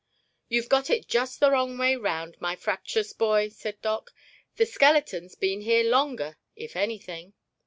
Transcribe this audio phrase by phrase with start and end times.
[0.49, 4.15] "You've got it just the wrong way round, my fraptious boy," said Doc.
[4.55, 7.33] "The skeleton's been here longer, if anything."